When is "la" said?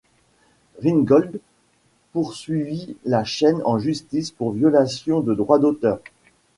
3.05-3.23